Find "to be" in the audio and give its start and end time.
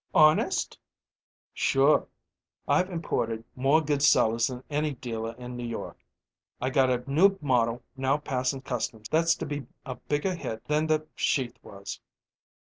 9.35-9.67